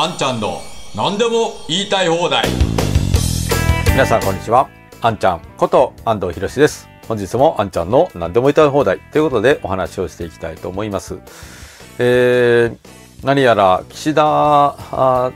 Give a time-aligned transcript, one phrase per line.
[0.00, 0.62] あんちゃんの
[0.94, 2.44] 何でも言いたい放題。
[3.90, 4.70] 皆さんこんにちは。
[5.00, 6.88] あんちゃんこと安藤博です。
[7.08, 9.00] 本日もあんちゃんの何でも言いたい放題。
[9.00, 11.18] ということでお話をしていきたいと思います。
[11.98, 12.76] えー、
[13.24, 15.32] 何やら岸田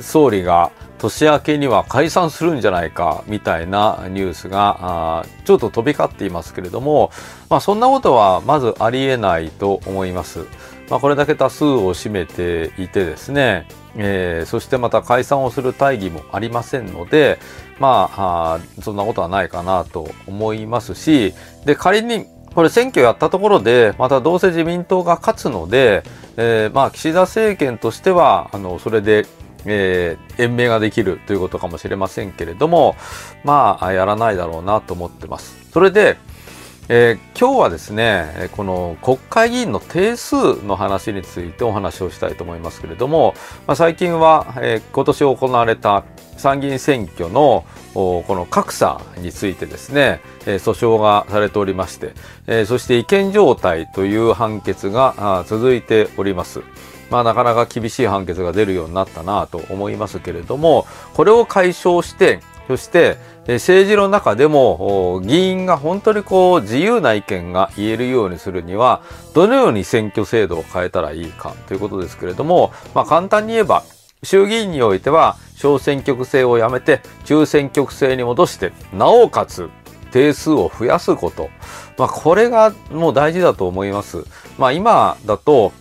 [0.00, 7.10] 総理が年明けには解散するんじゃないかみたいなニュースがちょっと飛び交っていますけれども、
[7.50, 10.46] まあ、そんなことはまずありえないと思います。
[10.90, 13.66] まあ、これだけ多数を占めていてですね、
[13.96, 17.38] えー、そしてまた解散をする大義もありませんので、
[17.78, 26.02] まあ、あそんなことはないかなと思いますし、で、仮にこれ選挙やったところで、またどうせ自民党が勝つので、
[26.36, 29.26] えー、まあ、岸田政権としては、あの、それで
[29.66, 32.96] えー、延命ができるということかもしれませんけれども、
[33.44, 35.56] まあ、やらないだろうなと思ってます。
[35.72, 36.16] それで、
[36.88, 43.34] えー、今日はですね、この国会議員の定数の話についてお話をしたいと思いますけれども、
[43.66, 46.04] まあ、最近は、えー、今年行われた
[46.36, 52.12] 参議院選挙のこの格差についてですね、えー、訴訟がされておりまして、
[52.46, 56.62] えー、そして違憲状態という判決が続いております。
[57.10, 69.02] まあ、なかなか厳しい判決が出るようになったなと思いますけれども、これを解消して、そして政治の中でも議員が本当にこう自由な意見が言えるようにするには
[69.34, 73.84] どのように選挙制度を変えたらいいかということですけれども、まあ、簡単に言えば
[74.22, 79.70] 衆議院においては小選挙区制をやめて中選挙区制に戻してなおかつ
[80.10, 81.50] 定数を増やすこと、
[81.98, 84.24] まあ、これがもう大事だと思います。
[84.58, 85.72] まあ、今だと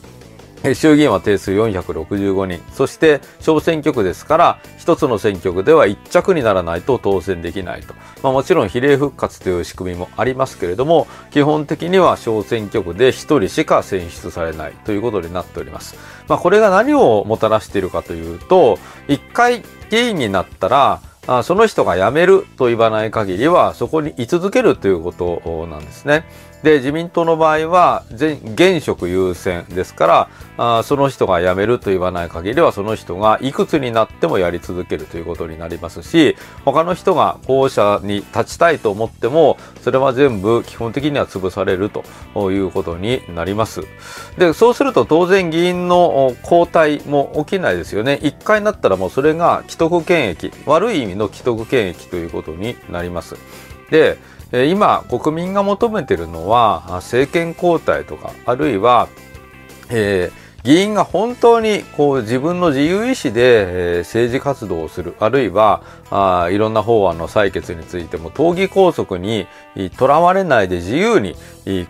[0.74, 2.62] 衆議院は定数465人。
[2.74, 7.94] そして小選挙区ですから、一つの選挙区では一着にならないと当選できないと。
[8.24, 15.96] まあ、もちろん比例復活という仕組みもありますけれども、基本的には小選挙区で一人しか選出されないということになっております。
[16.28, 26.26] まあ、これが何をもたらしているかというと、一回議員になったら、あその人が辞めると言わない限りはそこに居続けるということなんですね。
[26.66, 43.82] で自民党の場合は現職優先ですからあその人が辞めると言わない限りはその人がいくつになってもやり続けるということになりますし他の人が候補者に立ちたいと思ってもそれは全部基本的には潰されるということになります。
[44.40, 48.20] でそうすると当然議員の交代も起きないですよね。
[48.24, 53.36] 一回になったらもうそれが既得権益悪い意味の既得権益ということになります。
[53.90, 54.18] で
[54.70, 59.10] 今国民が求めているのは政権交代とかあるいは、
[59.90, 69.48] えー議員が本当にこう自分の自由意志で、え政治活動をする、あるいはあいろんな法案の採決についても党議拘束に
[69.96, 71.36] とらわれないで自由に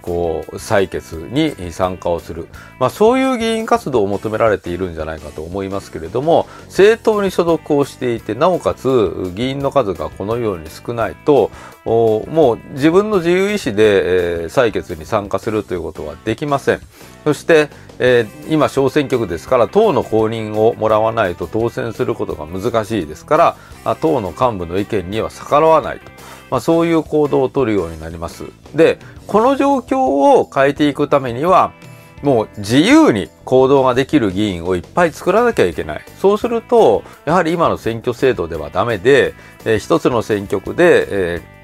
[0.01, 2.47] こう採決に参加をする、
[2.79, 11.51] まあ、そういう議員活動を求められているんじゃないかと思いますけれども政党に所属をしていてなおかつ議員の数がこのように少ないと
[11.85, 16.81] もう自分の自由意志で、えー、採決に参加するということはできません。
[17.23, 17.69] そして、
[17.99, 26.11] えー、今小選挙区ですから党の公認をもらわないと当選することが難しいですから党の幹部の意見には逆らわないと、
[26.55, 28.45] まあ、そういう行動をとるようになります。
[28.73, 29.97] でこの状況
[30.39, 31.73] を変えていくためには
[32.23, 36.01] もう自由に行動ができる議員をいっぱい作らなきゃいけない。
[36.17, 39.33] そうすると、やはり今の選挙制度ではダメで、
[39.65, 41.55] えー、一つの選挙区で、えー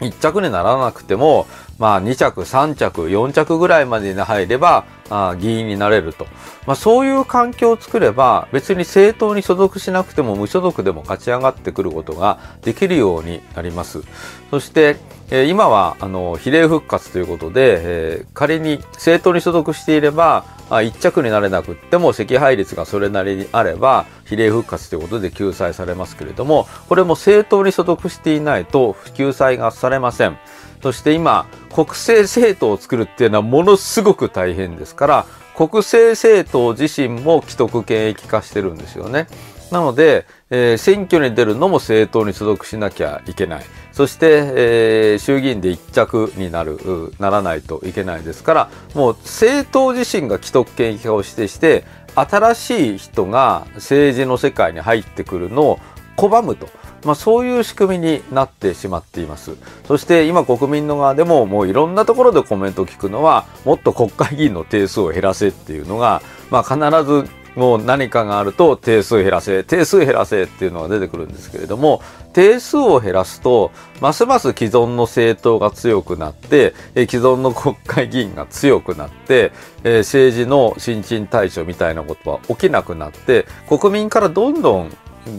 [0.00, 1.46] 1着にならなくても、
[1.78, 6.26] まあ、2着、3着、4着ぐらいまでに入ればあ議員になれると、
[6.66, 14.02] まあ、そういう環境を作れば別に政党に所属しなくても無所属でも勝ち上がってくることができるようになります。
[14.50, 14.96] そして、
[15.30, 30.38] えー、今はあの比例復活ということで、えー、仮に政党に所属していればあ1着になれなくっても惜敗率がそれなりにあれば比例復活ということで救済されますけれどもこれも政党に所属していないと救済がされません。
[30.84, 39.26] そして今国政政党を作るっていうのはものすごく大変ですから国政政党自身も既得権益化してるんですよね。
[39.70, 43.64] なので、えー、選挙に出るのも政党に所属しなきゃいけない。
[43.92, 44.26] そして、
[44.56, 46.78] えー、衆議院で一着になる、
[47.18, 55.78] ならないといけないですから、もう政党自身が既得権益化をしてして、新しい人が政治の世界に入ってくるのを
[56.18, 56.68] 拒むと。
[57.04, 59.56] まあ、そういう仕組みになってしまっています。
[59.86, 72.02] そして今国民の側でももういろんなところでコメントを聞くのはもっと国会議員の定数を減らせっていうのが、まあ、必ずもう何かがあると定数減らせ、定数減らせっていうのが出てくるんですけれども、
[72.32, 79.52] 定数を減らすと、ますます既存の政党が強くなって、え既存の国会議員が強くなって、
[79.84, 84.96] え政治の新陳代謝みたいなことは起きなくなって、国民からどんどん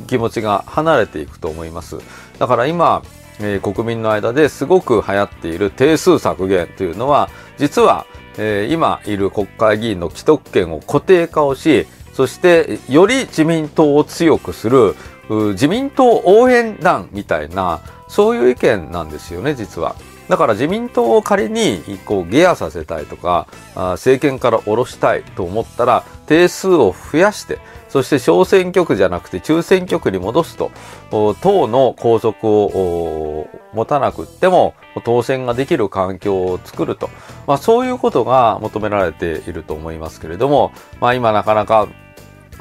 [0.07, 1.97] 気持ちが離れていくと思います。
[2.39, 3.01] だから今、
[3.39, 8.05] えー、国民の間ですごく流行っている定数削減というのは、実は、
[8.37, 14.95] えー、今いる国会議員の既得権を固定化をし、そしてより自民党を強くする
[15.29, 19.95] 自民党応援団みたいな、そういう意見なんですよね、実は。
[20.29, 27.59] だから自民党を仮にこうゲアさせたいとか、政権から下ろしたいと思ったら、定数を増やして、
[27.95, 30.69] そして小選挙区じゃなくて中選挙区に戻すと、
[31.09, 34.73] 党の拘束を持たなくっても
[35.05, 37.09] 当選ができる環境を作ると、
[37.47, 41.87] まあ、そういうことが求められていると思いますけれども、まあ、今なかなか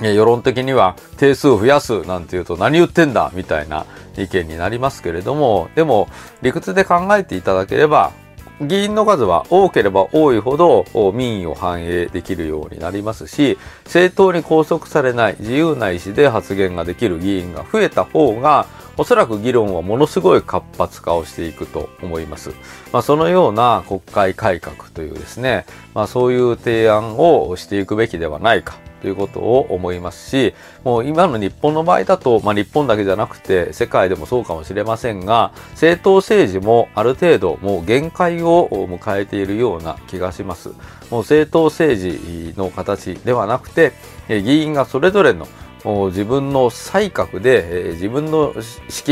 [0.00, 3.86] 世論的には定数増やすなんていうと何言ってんだみたいな
[4.16, 6.06] 意見になりますけれども、でも
[6.42, 8.12] 理屈で考えていただければ
[8.60, 18.66] 議員の数は多ければ多いほど民意を反映できるようになりますし、正当に拘束されない自由な意思で発言ができる議員が増えた方が、
[18.96, 22.50] おそらく議論はものすごい活発化をしていくと思います。
[22.92, 40.70] まあ、そのような国会改革というですね、まあ、そういう提案をしていくべきではないかということを思いますし、もう今の日本の場合だと、まあ、日本だけじゃなくて世界でもそうかもしれませんが、政党政治もある程度もう限界を迎えているような気がします。
[41.10, 43.92] もう政党政治の形ではなくて、
[44.26, 45.46] 議員がそれぞれの
[46.06, 48.62] 自分の才覚で、自分の指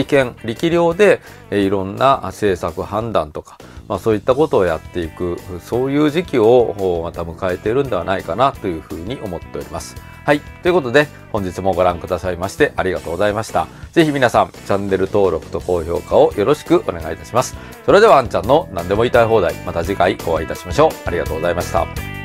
[0.05, 3.59] 揮権、力量で、いろんな政策判断とか、
[3.93, 9.97] まあ、そういったことをやっていく、そういう時期をまた迎えているんではないかなというふうに思っております。
[10.25, 10.41] はい。
[10.41, 13.67] ということで、本日もご覧くださいましてありがとうございました。
[13.93, 17.55] ぜひ皆さん、チャンネル登録と高評価をよろしくお願いいたします。
[17.85, 20.91] それでは、あんちゃんの何でも言いたい放題、また次回お会いいたしましょう。
[21.05, 22.22] ありがとうございました。